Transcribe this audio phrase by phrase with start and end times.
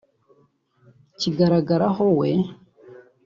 [1.19, 2.29] kigaragaraho we